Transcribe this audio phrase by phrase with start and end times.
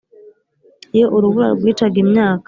[0.95, 2.39] Iyo urubura rwicaga imyaka